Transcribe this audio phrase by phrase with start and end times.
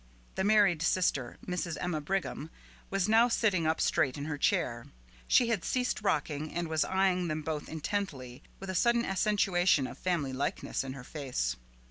[0.33, 1.77] The married sister, Mrs.
[1.79, 2.49] Emma Brigham,
[2.89, 4.87] was now sitting up straight in her chair;
[5.27, 9.99] she had ceased rocking, and was eyeing them both intently with a sudden accentuation of
[9.99, 11.55] family likeness in her face.